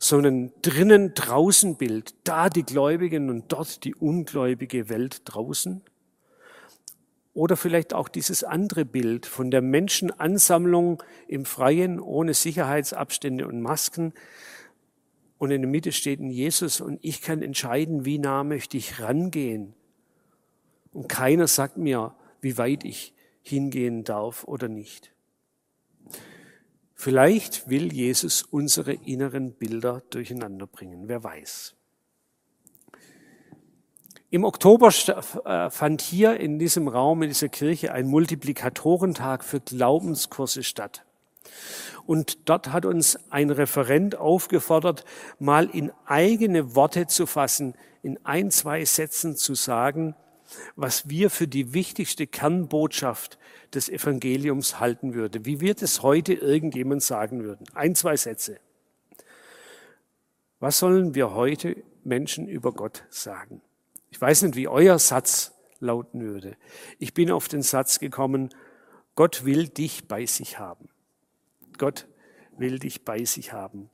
So 0.00 0.18
ein 0.18 0.52
drinnen 0.60 1.14
draußen 1.14 1.76
Bild, 1.76 2.16
da 2.24 2.48
die 2.48 2.64
Gläubigen 2.64 3.30
und 3.30 3.52
dort 3.52 3.84
die 3.84 3.94
ungläubige 3.94 4.88
Welt 4.88 5.22
draußen? 5.26 5.80
Oder 7.34 7.56
vielleicht 7.56 7.94
auch 7.94 8.08
dieses 8.08 8.42
andere 8.42 8.84
Bild 8.84 9.26
von 9.26 9.52
der 9.52 9.62
Menschenansammlung 9.62 11.00
im 11.28 11.44
Freien 11.44 12.00
ohne 12.00 12.34
Sicherheitsabstände 12.34 13.46
und 13.46 13.60
Masken. 13.60 14.12
Und 15.38 15.52
in 15.52 15.62
der 15.62 15.70
Mitte 15.70 15.92
steht 15.92 16.18
ein 16.18 16.32
Jesus 16.32 16.80
und 16.80 16.98
ich 17.02 17.22
kann 17.22 17.42
entscheiden, 17.42 18.04
wie 18.04 18.18
nah 18.18 18.42
möchte 18.42 18.76
ich 18.76 18.98
rangehen. 18.98 19.74
Und 20.92 21.08
keiner 21.08 21.46
sagt 21.46 21.76
mir, 21.76 22.16
wie 22.40 22.58
weit 22.58 22.82
ich 22.82 23.14
hingehen 23.40 24.02
darf 24.02 24.42
oder 24.42 24.66
nicht. 24.66 25.11
Vielleicht 27.02 27.68
will 27.68 27.92
Jesus 27.92 28.44
unsere 28.44 28.92
inneren 28.92 29.54
Bilder 29.54 30.04
durcheinander 30.10 30.68
bringen, 30.68 31.08
wer 31.08 31.24
weiß. 31.24 31.74
Im 34.30 34.44
Oktober 34.44 34.86
äh, 35.44 35.68
fand 35.68 36.00
hier 36.00 36.38
in 36.38 36.60
diesem 36.60 36.86
Raum, 36.86 37.24
in 37.24 37.30
dieser 37.30 37.48
Kirche, 37.48 37.92
ein 37.92 38.06
Multiplikatorentag 38.06 39.42
für 39.42 39.58
Glaubenskurse 39.58 40.62
statt. 40.62 41.04
Und 42.06 42.48
dort 42.48 42.72
hat 42.72 42.84
uns 42.86 43.18
ein 43.30 43.50
Referent 43.50 44.14
aufgefordert, 44.14 45.04
mal 45.40 45.68
in 45.70 45.90
eigene 46.06 46.76
Worte 46.76 47.08
zu 47.08 47.26
fassen, 47.26 47.74
in 48.04 48.24
ein, 48.24 48.52
zwei 48.52 48.84
Sätzen 48.84 49.34
zu 49.34 49.56
sagen, 49.56 50.14
was 50.76 51.08
wir 51.08 51.30
für 51.30 51.48
die 51.48 51.74
wichtigste 51.74 52.26
Kernbotschaft 52.26 53.38
des 53.74 53.88
Evangeliums 53.88 54.80
halten 54.80 55.14
würde. 55.14 55.44
Wie 55.44 55.60
wird 55.60 55.82
es 55.82 56.02
heute 56.02 56.34
irgendjemand 56.34 57.02
sagen 57.02 57.42
würden? 57.42 57.66
Ein, 57.74 57.94
zwei 57.94 58.16
Sätze. 58.16 58.58
Was 60.60 60.78
sollen 60.78 61.14
wir 61.14 61.34
heute 61.34 61.82
Menschen 62.04 62.48
über 62.48 62.72
Gott 62.72 63.04
sagen? 63.10 63.62
Ich 64.10 64.20
weiß 64.20 64.42
nicht, 64.42 64.56
wie 64.56 64.68
euer 64.68 64.98
Satz 64.98 65.52
lauten 65.80 66.20
würde. 66.20 66.56
Ich 66.98 67.14
bin 67.14 67.30
auf 67.30 67.48
den 67.48 67.62
Satz 67.62 67.98
gekommen, 67.98 68.50
Gott 69.14 69.44
will 69.44 69.68
dich 69.68 70.06
bei 70.06 70.26
sich 70.26 70.58
haben. 70.58 70.88
Gott 71.78 72.06
will 72.56 72.78
dich 72.78 73.04
bei 73.04 73.24
sich 73.24 73.52
haben. 73.52 73.90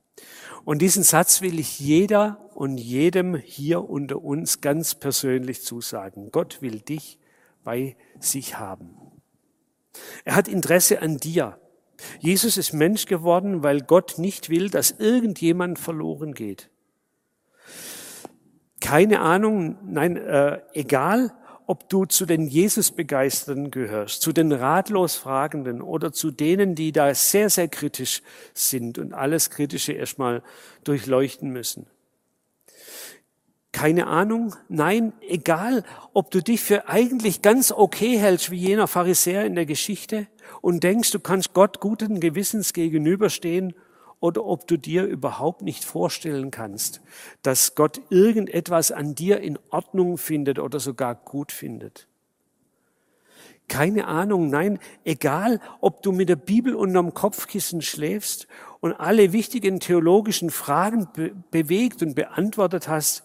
Und 0.65 0.81
diesen 0.81 1.03
Satz 1.03 1.41
will 1.41 1.59
ich 1.59 1.79
jeder 1.79 2.49
und 2.53 2.77
jedem 2.77 3.35
hier 3.35 3.89
unter 3.89 4.21
uns 4.21 4.61
ganz 4.61 4.95
persönlich 4.95 5.63
zusagen. 5.63 6.31
Gott 6.31 6.61
will 6.61 6.79
dich 6.79 7.17
bei 7.63 7.95
sich 8.19 8.59
haben. 8.59 8.95
Er 10.25 10.35
hat 10.35 10.47
Interesse 10.47 11.01
an 11.01 11.17
dir. 11.17 11.59
Jesus 12.19 12.57
ist 12.57 12.73
Mensch 12.73 13.05
geworden, 13.05 13.63
weil 13.63 13.81
Gott 13.81 14.17
nicht 14.17 14.49
will, 14.49 14.69
dass 14.69 14.91
irgendjemand 14.91 15.79
verloren 15.79 16.33
geht 16.33 16.69
keine 18.79 19.19
Ahnung, 19.19 19.77
nein, 19.85 20.17
äh, 20.17 20.61
egal, 20.73 21.31
ob 21.69 21.87
du 21.87 22.05
zu 22.05 22.25
den 22.25 22.47
Jesus-Begeisterten 22.47 23.69
gehörst, 23.69 24.23
zu 24.23 24.33
den 24.33 24.51
ratlos 24.51 25.15
Fragenden 25.15 25.83
oder 25.83 26.11
zu 26.11 26.31
denen, 26.31 26.73
die 26.73 26.91
da 26.91 27.13
sehr, 27.13 27.51
sehr 27.51 27.67
kritisch 27.67 28.23
sind 28.55 28.97
und 28.97 29.13
alles 29.13 29.51
Kritische 29.51 29.93
erstmal 29.93 30.41
durchleuchten 30.83 31.51
müssen. 31.51 31.85
Keine 33.71 34.07
Ahnung, 34.07 34.55
nein, 34.67 35.13
egal, 35.21 35.83
ob 36.11 36.31
du 36.31 36.41
dich 36.41 36.61
für 36.61 36.89
eigentlich 36.89 37.43
ganz 37.43 37.71
okay 37.71 38.17
hältst, 38.17 38.49
wie 38.49 38.57
jener 38.57 38.87
Pharisäer 38.87 39.45
in 39.45 39.53
der 39.53 39.67
Geschichte 39.67 40.25
und 40.61 40.83
denkst, 40.83 41.11
du 41.11 41.19
kannst 41.19 41.53
Gott 41.53 41.79
guten 41.79 42.19
Gewissens 42.19 42.73
gegenüberstehen 42.73 43.75
oder 44.19 44.45
ob 44.45 44.67
du 44.67 44.77
dir 44.77 45.05
überhaupt 45.05 45.61
nicht 45.61 45.85
vorstellen 45.85 46.51
kannst, 46.51 47.01
dass 47.41 47.75
Gott 47.75 48.01
irgendetwas 48.09 48.91
an 48.91 49.15
dir 49.15 49.39
in 49.39 49.57
Ordnung 49.69 50.17
findet 50.17 50.59
oder 50.59 50.79
sogar 50.79 51.15
gut 51.15 51.51
findet. 51.51 52.07
Keine 53.67 54.07
Ahnung, 54.07 54.49
nein, 54.49 54.79
egal, 55.03 55.61
ob 55.79 56.01
du 56.01 56.11
mit 56.11 56.27
der 56.27 56.35
Bibel 56.35 56.73
unterm 56.73 57.13
Kopfkissen 57.13 57.81
schläfst 57.81 58.47
und 58.79 58.93
alle 58.93 59.31
wichtigen 59.31 59.79
theologischen 59.79 60.49
Fragen 60.49 61.07
be 61.13 61.35
bewegt 61.51 62.01
und 62.01 62.15
beantwortet 62.15 62.87
hast, 62.87 63.23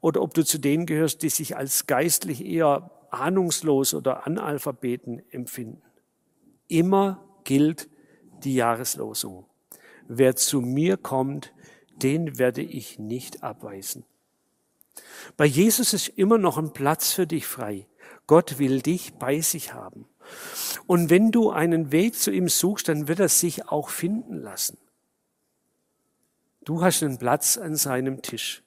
oder 0.00 0.22
ob 0.22 0.34
du 0.34 0.44
zu 0.44 0.58
denen 0.58 0.86
gehörst, 0.86 1.22
die 1.22 1.30
sich 1.30 1.56
als 1.56 1.86
geistlich 1.86 2.44
eher 2.44 2.90
ahnungslos 3.10 3.94
oder 3.94 4.26
Analphabeten 4.26 5.22
empfinden. 5.32 5.82
Immer 6.68 7.24
gilt, 7.44 7.88
die 8.44 8.54
Jahreslosung. 8.54 9.46
Wer 10.08 10.36
zu 10.36 10.60
mir 10.60 10.96
kommt, 10.96 11.52
den 11.96 12.38
werde 12.38 12.62
ich 12.62 12.98
nicht 12.98 13.42
abweisen. 13.42 14.04
Bei 15.36 15.44
Jesus 15.44 15.92
ist 15.92 16.08
immer 16.08 16.38
noch 16.38 16.58
ein 16.58 16.72
Platz 16.72 17.12
für 17.12 17.26
dich 17.26 17.46
frei. 17.46 17.86
Gott 18.26 18.58
will 18.58 18.80
dich 18.80 19.14
bei 19.14 19.40
sich 19.40 19.72
haben. 19.72 20.06
Und 20.86 21.10
wenn 21.10 21.30
du 21.30 21.50
einen 21.50 21.92
Weg 21.92 22.14
zu 22.14 22.30
ihm 22.30 22.48
suchst, 22.48 22.88
dann 22.88 23.08
wird 23.08 23.20
er 23.20 23.28
sich 23.28 23.68
auch 23.68 23.88
finden 23.88 24.40
lassen. 24.40 24.78
Du 26.64 26.82
hast 26.82 27.02
einen 27.02 27.18
Platz 27.18 27.56
an 27.56 27.76
seinem 27.76 28.22
Tisch. 28.22 28.62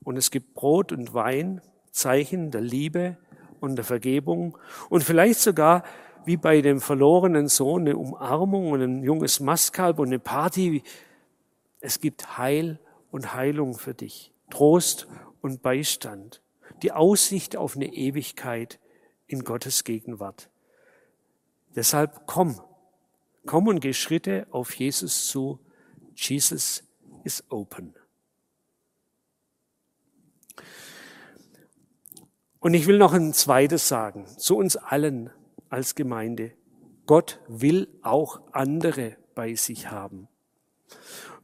Und 0.00 0.16
es 0.16 0.30
gibt 0.30 0.54
Brot 0.54 0.92
und 0.92 1.14
Wein, 1.14 1.62
Zeichen 1.90 2.50
der 2.50 2.60
Liebe 2.60 3.16
und 3.60 3.76
der 3.76 3.84
Vergebung 3.84 4.56
und 4.88 5.02
vielleicht 5.02 5.40
sogar 5.40 5.82
wie 6.24 6.36
bei 6.36 6.60
dem 6.60 6.80
verlorenen 6.80 7.48
Sohn 7.48 7.82
eine 7.82 7.96
Umarmung 7.96 8.70
und 8.70 8.82
ein 8.82 9.02
junges 9.02 9.40
Mastkalb 9.40 9.98
und 9.98 10.08
eine 10.08 10.18
Party. 10.18 10.82
Es 11.80 12.00
gibt 12.00 12.38
Heil 12.38 12.78
und 13.10 13.34
Heilung 13.34 13.74
für 13.74 13.94
dich, 13.94 14.32
Trost 14.50 15.06
und 15.40 15.62
Beistand, 15.62 16.42
die 16.82 16.92
Aussicht 16.92 17.56
auf 17.56 17.76
eine 17.76 17.92
Ewigkeit 17.92 18.78
in 19.26 19.44
Gottes 19.44 19.84
Gegenwart. 19.84 20.50
Deshalb 21.74 22.26
komm, 22.26 22.60
komm 23.46 23.68
und 23.68 23.80
geh 23.80 23.92
Schritte 23.92 24.46
auf 24.50 24.74
Jesus 24.74 25.28
zu. 25.28 25.60
Jesus 26.16 26.82
is 27.24 27.44
open. 27.50 27.94
Und 32.60 32.74
ich 32.74 32.86
will 32.86 32.98
noch 32.98 33.12
ein 33.12 33.32
zweites 33.32 33.86
sagen, 33.86 34.26
zu 34.36 34.56
uns 34.56 34.76
allen 34.76 35.30
als 35.70 35.94
Gemeinde. 35.94 36.52
Gott 37.06 37.40
will 37.48 37.88
auch 38.02 38.40
andere 38.52 39.16
bei 39.34 39.54
sich 39.54 39.90
haben. 39.90 40.28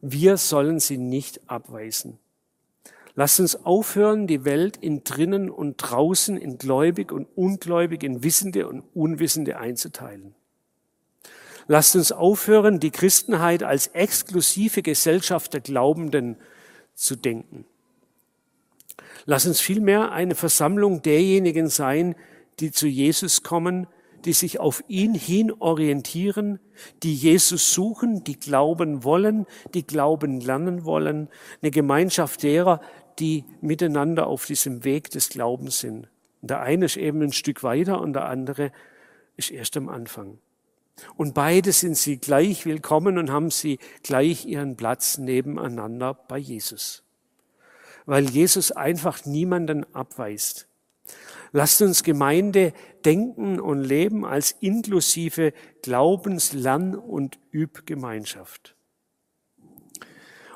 Wir 0.01 0.37
sollen 0.37 0.81
sie 0.81 0.99
nicht 0.99 1.49
abweisen. 1.49 2.19
Lasst 3.15 3.39
uns 3.39 3.65
aufhören, 3.65 4.27
die 4.27 4.45
Welt 4.45 4.77
in 4.77 5.05
drinnen 5.05 5.49
und 5.49 5.77
draußen, 5.77 6.37
in 6.37 6.59
gläubig 6.59 7.13
und 7.13 7.29
ungläubig, 7.37 8.03
in 8.03 8.25
Wissende 8.25 8.67
und 8.67 8.83
Unwissende 8.95 9.59
einzuteilen. 9.59 10.35
Lasst 11.69 11.97
uns 11.97 12.13
aufhören, 12.13 12.81
die 12.81 12.91
Christenheit 12.91 13.63
als 13.63 13.87
exklusive 13.89 14.83
Gesellschaft 14.83 15.55
der 15.55 15.61
Glaubenden 15.61 16.37
zu 16.95 17.17
denken. 17.17 17.65
Lasst 19.27 19.47
uns 19.47 19.61
vielmehr 19.61 20.13
eine 20.13 20.35
Versammlung 20.35 21.01
derjenigen 21.01 21.69
sein, 21.69 22.17
die 22.61 22.71
zu 22.71 22.87
Jesus 22.87 23.43
kommen, 23.43 23.87
die 24.25 24.33
sich 24.33 24.59
auf 24.59 24.83
ihn 24.89 25.15
hin 25.15 25.53
orientieren, 25.53 26.59
die 27.03 27.15
Jesus 27.15 27.73
suchen, 27.73 28.25
die 28.25 28.39
glauben 28.39 29.05
wollen, 29.05 29.47
die 29.75 29.87
glauben 29.87 30.41
lernen 30.41 30.85
wollen, 30.85 31.29
eine 31.61 31.71
Gemeinschaft 31.71 32.43
derer, 32.43 32.81
die 33.19 33.45
miteinander 33.61 34.27
auf 34.27 34.47
diesem 34.47 34.85
Weg 34.85 35.11
des 35.11 35.29
Glaubens 35.29 35.79
sind. 35.79 36.09
Und 36.41 36.51
der 36.51 36.61
eine 36.61 36.87
ist 36.87 36.97
eben 36.97 37.23
ein 37.23 37.33
Stück 37.33 37.63
weiter 37.63 38.01
und 38.01 38.15
der 38.15 38.27
andere 38.27 38.73
ist 39.37 39.51
erst 39.51 39.77
am 39.77 39.89
Anfang. 39.89 40.39
Und 41.17 41.35
beide 41.35 41.73
sind 41.73 41.97
sie 41.97 42.19
gleich 42.19 42.67
willkommen 42.67 43.19
und 43.19 43.31
haben 43.31 43.51
sie 43.51 43.79
gleich 44.03 44.47
ihren 44.47 44.77
Platz 44.77 45.19
nebeneinander 45.19 46.15
bei 46.15 46.39
Jesus. 46.39 47.03
Weil 48.07 48.29
Jesus 48.29 48.73
einfach 48.73 49.25
niemanden 49.25 49.85
abweist. 49.95 50.69
Lasst 51.53 51.83
uns 51.83 52.03
Gemeinde 52.03 52.73
denken 53.05 53.61
und 53.61 53.83
leben 53.83 54.25
als 54.25 54.53
inklusive 54.61 55.53
Glaubens-, 55.83 56.53
Lern- 56.53 56.97
und 56.97 57.39
Übgemeinschaft. 57.51 58.75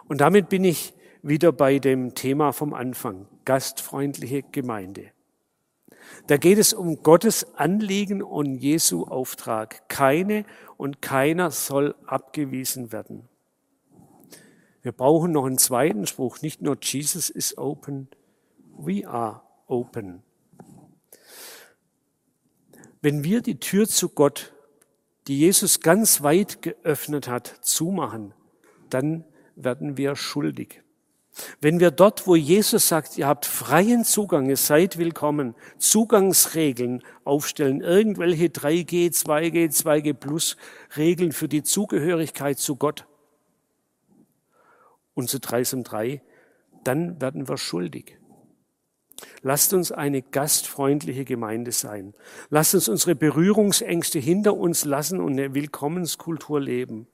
Und 0.09 0.21
damit 0.21 0.49
bin 0.49 0.65
ich 0.65 0.95
wieder 1.23 1.53
bei 1.53 1.79
dem 1.79 2.15
Thema 2.15 2.53
vom 2.53 2.75
Anfang, 2.75 3.29
gastfreundliche 3.45 4.43
Gemeinde. 4.43 5.13
Da 6.27 6.37
geht 6.37 6.59
es 6.59 6.73
um 6.73 7.03
Gottes 7.03 7.55
Anliegen 7.55 8.23
und 8.23 8.57
Jesu 8.57 9.05
Auftrag. 9.05 9.89
Keine 9.89 10.45
und 10.77 11.03
keiner 11.03 11.51
soll 11.51 11.95
abgewiesen 12.07 12.93
werden. 12.93 13.29
Wir 14.83 14.93
brauchen 14.93 15.33
noch 15.33 15.45
einen 15.45 15.59
zweiten 15.59 16.07
Spruch. 16.07 16.41
Nicht 16.41 16.63
nur 16.63 16.79
Jesus 16.81 17.31
is 17.31 17.57
open, 17.59 18.09
we 18.77 19.07
are 19.07 19.43
open. 19.67 20.23
Wenn 23.01 23.23
wir 23.23 23.43
die 23.43 23.61
Tür 23.61 23.87
zu 23.89 24.09
Gott, 24.09 24.53
die 25.29 25.39
Jesus 25.39 25.81
ganz 25.81 26.23
weit 26.23 26.63
geöffnet 26.63 27.29
hat, 27.29 27.47
zumachen, 27.63 28.35
dann 28.91 29.25
werden 29.55 29.97
wir 29.97 30.17
schuldig. 30.17 30.83
Wenn 31.61 31.79
wir 31.79 31.93
dort, 31.93 32.27
wo 32.27 32.35
Jesus 32.35 32.89
sagt, 32.89 33.17
ihr 33.17 33.29
habt 33.29 33.47
freien 33.47 34.05
Zugang, 34.05 34.49
ihr 34.49 34.57
seid 34.57 34.99
willkommen, 34.99 35.55
Zugangsregeln 35.79 37.05
aufstellen, 37.23 37.81
irgendwelche 37.81 38.47
3G, 38.47 39.13
2G, 39.13 39.71
2G 39.71 40.15
Plus 40.15 40.57
Regeln 40.97 41.31
für 41.31 41.49
die 41.49 41.63
Zugehörigkeit 41.63 42.59
zu 42.59 42.75
Gott 42.75 43.07
und 45.15 45.31
zu 45.31 45.39
3 45.39 45.63
zum 45.63 45.85
3, 45.85 46.23
dann 46.83 47.21
werden 47.21 47.49
wir 47.49 47.59
schuldig. 47.59 48.18
Lasst 49.43 49.73
uns 49.73 49.93
eine 49.93 50.23
gastfreundliche 50.23 51.25
Gemeinde 51.25 51.73
sein. 51.73 52.15
Lasst 52.51 52.75
uns 52.75 52.89
unsere 52.89 53.15
Berührungsängste 53.15 54.19
hinter 54.19 54.55
uns 54.57 54.85
lassen 54.85 55.21
und 55.21 55.33
eine 55.33 55.55
Willkommenskultur 55.55 56.61
leben. 56.61 57.07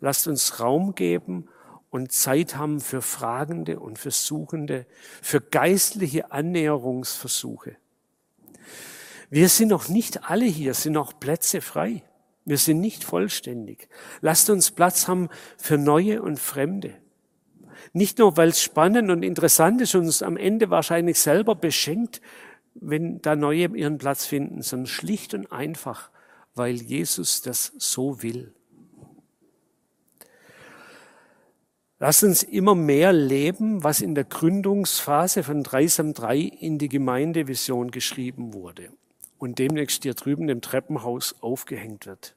Lasst 0.00 0.26
uns 0.26 0.60
Raum 0.60 0.94
geben 0.94 1.48
und 1.90 2.12
Zeit 2.12 2.56
haben 2.56 2.80
für 2.80 3.02
Fragende 3.02 3.80
und 3.80 3.98
für 3.98 4.10
Suchende, 4.10 4.86
für 5.22 5.40
geistliche 5.40 6.32
Annäherungsversuche. 6.32 7.76
Wir 9.28 9.48
sind 9.48 9.68
noch 9.68 9.88
nicht 9.88 10.28
alle 10.30 10.44
hier, 10.44 10.74
sind 10.74 10.94
noch 10.94 11.18
Plätze 11.18 11.60
frei. 11.60 12.02
Wir 12.44 12.58
sind 12.58 12.80
nicht 12.80 13.04
vollständig. 13.04 13.88
Lasst 14.20 14.50
uns 14.50 14.70
Platz 14.70 15.06
haben 15.06 15.28
für 15.56 15.78
Neue 15.78 16.22
und 16.22 16.38
Fremde. 16.38 16.94
Nicht 17.92 18.18
nur, 18.18 18.36
weil 18.36 18.48
es 18.48 18.62
spannend 18.62 19.10
und 19.10 19.22
interessant 19.22 19.80
ist 19.80 19.94
und 19.94 20.02
uns 20.02 20.22
am 20.22 20.36
Ende 20.36 20.70
wahrscheinlich 20.70 21.18
selber 21.18 21.54
beschenkt, 21.54 22.20
wenn 22.74 23.20
da 23.20 23.36
Neue 23.36 23.66
ihren 23.76 23.98
Platz 23.98 24.26
finden, 24.26 24.62
sondern 24.62 24.86
schlicht 24.86 25.34
und 25.34 25.50
einfach, 25.50 26.10
weil 26.54 26.76
Jesus 26.76 27.42
das 27.42 27.72
so 27.78 28.22
will. 28.22 28.54
Lass 31.98 32.22
uns 32.22 32.42
immer 32.42 32.74
mehr 32.74 33.12
leben, 33.12 33.84
was 33.84 34.00
in 34.00 34.14
der 34.14 34.24
Gründungsphase 34.24 35.42
von 35.42 35.62
Dreisam 35.62 36.14
3 36.14 36.38
in 36.38 36.78
die 36.78 36.88
Gemeindevision 36.88 37.90
geschrieben 37.90 38.54
wurde 38.54 38.88
und 39.36 39.58
demnächst 39.58 40.04
hier 40.04 40.14
drüben 40.14 40.48
im 40.48 40.62
Treppenhaus 40.62 41.36
aufgehängt 41.42 42.06
wird. 42.06 42.34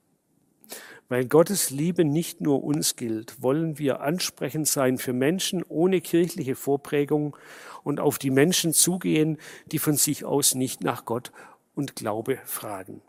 Weil 1.10 1.26
Gottes 1.26 1.70
Liebe 1.70 2.06
nicht 2.06 2.42
nur 2.42 2.64
uns 2.64 2.96
gilt, 2.96 3.42
wollen 3.42 3.78
wir 3.78 4.02
ansprechend 4.02 4.68
sein 4.68 4.98
für 4.98 5.14
Menschen 5.14 5.64
ohne 5.64 6.02
kirchliche 6.02 6.56
Vorprägung 6.56 7.36
und 7.84 8.00
auf 8.00 8.18
die 8.18 8.32
Menschen 8.32 8.74
zugehen, 8.74 9.38
die 9.72 9.80
von 9.80 9.96
sich 9.98 10.26
aus 10.26 10.56
nicht 10.56 10.82
nach 10.82 11.06
Gott 11.06 11.32
und 11.76 11.96
Glaube 11.96 12.40
fragen. 12.46 13.02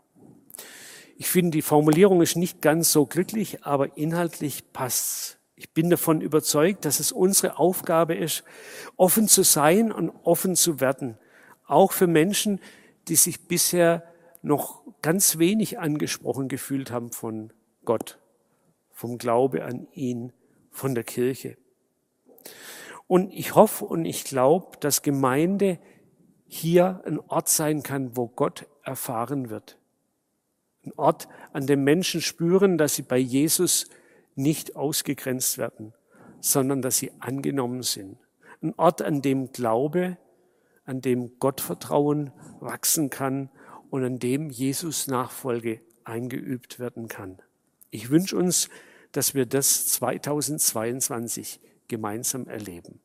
Ich 1.17 1.29
finde, 1.29 1.51
die 1.51 1.61
Formulierung 1.61 2.21
ist 2.21 2.35
nicht 2.35 2.61
ganz 2.61 2.91
so 2.91 3.05
glücklich, 3.05 3.63
aber 3.63 3.97
inhaltlich 3.97 4.71
passt's. 4.73 5.37
Ich 5.55 5.71
bin 5.71 5.89
davon 5.89 6.19
überzeugt, 6.19 6.83
dass 6.83 6.99
es 6.99 7.13
unsere 7.13 7.57
Aufgabe 7.57 8.15
ist, 8.15 8.43
offen 8.97 9.29
zu 9.29 9.43
sein 9.43 9.93
und 9.93 10.09
offen 10.23 10.57
zu 10.57 10.81
werden. 10.81 11.17
Auch 11.65 11.93
für 11.93 12.07
Menschen, 12.07 12.59
die 13.07 13.15
sich 13.15 13.47
bisher 13.47 14.03
noch 14.41 14.81
ganz 15.01 15.37
wenig 15.37 15.79
angesprochen 15.79 16.49
gefühlt 16.49 16.91
haben 16.91 17.11
von 17.11 17.53
Gott, 17.85 18.19
vom 18.91 19.17
Glaube 19.17 19.63
an 19.63 19.87
ihn, 19.93 20.33
von 20.71 20.95
der 20.95 21.03
Kirche. 21.03 21.57
Und 23.07 23.31
ich 23.31 23.55
hoffe 23.55 23.85
und 23.85 24.05
ich 24.05 24.23
glaube, 24.23 24.77
dass 24.79 25.01
Gemeinde 25.01 25.79
hier 26.47 27.01
ein 27.05 27.19
Ort 27.19 27.49
sein 27.49 27.83
kann, 27.83 28.17
wo 28.17 28.27
Gott 28.27 28.67
erfahren 28.83 29.49
wird. 29.49 29.77
Ein 30.85 30.93
Ort, 30.97 31.27
an 31.53 31.67
dem 31.67 31.83
Menschen 31.83 32.21
spüren, 32.21 32.77
dass 32.77 32.95
sie 32.95 33.01
bei 33.01 33.17
Jesus 33.17 33.89
nicht 34.35 34.75
ausgegrenzt 34.75 35.57
werden, 35.57 35.93
sondern 36.39 36.81
dass 36.81 36.97
sie 36.97 37.11
angenommen 37.19 37.83
sind. 37.83 38.17
Ein 38.61 38.73
Ort, 38.77 39.01
an 39.01 39.21
dem 39.21 39.51
Glaube, 39.51 40.17
an 40.85 41.01
dem 41.01 41.39
Gottvertrauen 41.39 42.31
wachsen 42.59 43.09
kann 43.09 43.49
und 43.89 44.03
an 44.03 44.19
dem 44.19 44.49
Jesus 44.49 45.07
Nachfolge 45.07 45.81
eingeübt 46.03 46.79
werden 46.79 47.07
kann. 47.07 47.41
Ich 47.91 48.09
wünsche 48.09 48.35
uns, 48.37 48.69
dass 49.11 49.33
wir 49.33 49.45
das 49.45 49.87
2022 49.87 51.59
gemeinsam 51.87 52.47
erleben. 52.47 52.99